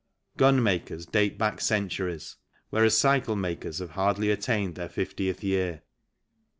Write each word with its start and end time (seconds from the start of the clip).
Gun 0.35 0.63
makers 0.63 1.05
date 1.05 1.37
back 1.37 1.61
centuries, 1.61 2.37
whereas 2.71 2.97
cycle 2.97 3.35
makers 3.35 3.77
have 3.77 3.91
hardly 3.91 4.31
attained 4.31 4.73
their 4.73 4.89
fiftieth 4.89 5.43
year. 5.43 5.83